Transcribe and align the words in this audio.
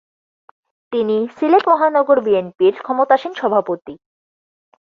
তিনি 0.93 1.17
সিলেট 1.37 1.63
মহানগর 1.69 2.17
বিএনপির 2.25 2.73
ক্ষমতাসীন 2.81 3.33
সভাপতি। 3.33 3.93